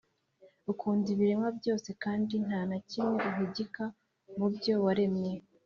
Ukunda 0.71 1.05
ibiremwa 1.13 1.49
byose 1.59 1.89
kandi 2.03 2.33
nta 2.45 2.61
na 2.69 2.77
kimwe 2.89 3.19
uhigika 3.29 3.83
mu 4.37 4.47
byo 4.55 4.75
waremye, 4.83 5.33